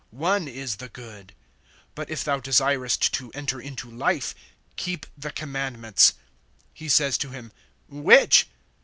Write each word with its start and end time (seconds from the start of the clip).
One 0.09 0.47
is 0.47 0.77
the 0.77 0.89
Good. 0.89 1.35
But 1.93 2.09
if 2.09 2.23
thou 2.23 2.39
desirest 2.39 3.13
to 3.13 3.29
enter 3.33 3.61
into 3.61 3.87
life, 3.87 4.33
keep 4.75 5.05
the 5.15 5.29
commandments. 5.31 6.15
(18)He 6.75 6.89
says 6.89 7.17
to 7.19 7.29
him, 7.29 7.51
Which? 7.87 8.47